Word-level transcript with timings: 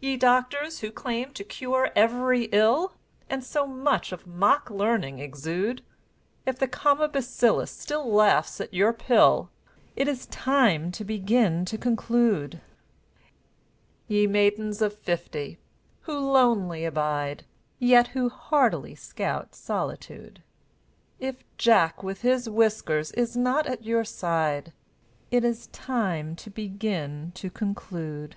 Ye 0.00 0.16
Doctors, 0.16 0.78
who 0.78 0.92
claim 0.92 1.32
to 1.32 1.42
cure 1.42 1.90
every 1.96 2.44
ill, 2.52 2.92
And 3.28 3.42
so 3.42 3.66
much 3.66 4.12
of 4.12 4.28
mock 4.28 4.70
learning 4.70 5.18
exude, 5.18 5.82
If 6.46 6.56
the 6.56 6.68
Comma 6.68 7.08
Bacillus 7.08 7.72
still 7.72 8.08
laughs 8.08 8.60
at 8.60 8.72
your 8.72 8.92
pill, 8.92 9.50
It 9.96 10.06
is 10.06 10.26
time 10.26 10.92
to 10.92 11.04
begin 11.04 11.64
to 11.64 11.76
conclude. 11.76 12.60
Ye 14.06 14.28
Maidens 14.28 14.80
of 14.80 14.94
Fifty, 14.96 15.58
who 16.02 16.16
lonely 16.16 16.84
abide, 16.84 17.44
Yet 17.80 18.06
who 18.06 18.28
heartily 18.28 18.94
scout 18.94 19.56
solitude, 19.56 20.44
If 21.18 21.42
Jack 21.56 22.04
with 22.04 22.20
his 22.20 22.48
whiskers 22.48 23.10
is 23.12 23.36
not 23.36 23.66
at 23.66 23.82
your 23.84 24.04
side, 24.04 24.72
It 25.32 25.42
is 25.42 25.66
time 25.66 26.36
to 26.36 26.50
begin 26.50 27.32
to 27.34 27.50
conclude. 27.50 28.36